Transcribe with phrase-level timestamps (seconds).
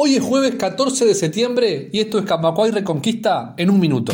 [0.00, 4.12] Hoy es jueves 14 de septiembre y esto es Camacuay Reconquista en un minuto.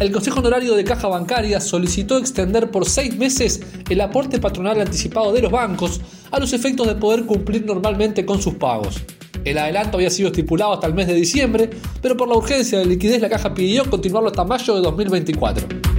[0.00, 5.32] El Consejo Honorario de Caja Bancaria solicitó extender por seis meses el aporte patronal anticipado
[5.32, 6.00] de los bancos
[6.32, 8.96] a los efectos de poder cumplir normalmente con sus pagos.
[9.44, 11.70] El adelanto había sido estipulado hasta el mes de diciembre,
[12.02, 15.93] pero por la urgencia de liquidez la caja pidió continuarlo hasta mayo de 2024.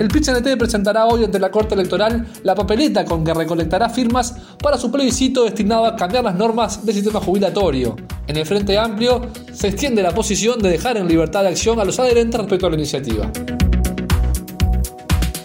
[0.00, 4.78] El PIT-CNT presentará hoy ante la Corte Electoral la papeleta con que recolectará firmas para
[4.78, 7.96] su plebiscito destinado a cambiar las normas del sistema jubilatorio.
[8.26, 9.20] En el Frente Amplio
[9.52, 12.70] se extiende la posición de dejar en libertad de acción a los adherentes respecto a
[12.70, 13.30] la iniciativa.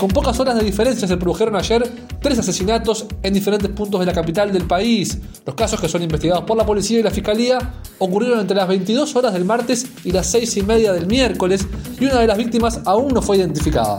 [0.00, 1.88] Con pocas horas de diferencia se produjeron ayer
[2.20, 5.16] tres asesinatos en diferentes puntos de la capital del país.
[5.46, 7.58] Los casos que son investigados por la policía y la fiscalía
[7.98, 11.68] ocurrieron entre las 22 horas del martes y las 6 y media del miércoles
[12.00, 13.98] y una de las víctimas aún no fue identificada.